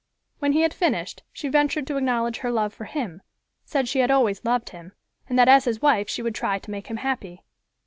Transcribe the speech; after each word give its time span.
When 0.39 0.53
he 0.53 0.61
had 0.61 0.73
finished, 0.73 1.21
she 1.31 1.47
ventured 1.47 1.85
to 1.85 1.95
acknowledge 1.97 2.37
her 2.39 2.49
love 2.49 2.73
for 2.73 2.85
him; 2.85 3.21
said 3.65 3.87
she 3.87 3.99
had 3.99 4.09
always 4.09 4.43
loved 4.43 4.71
him, 4.71 4.93
and 5.29 5.37
that 5.37 5.47
as 5.47 5.65
his 5.65 5.79
wife 5.79 6.09
she 6.09 6.23
would 6.23 6.33
try 6.33 6.57
to 6.57 6.71
make 6.71 6.87
him 6.87 6.97
happy. 6.97 7.43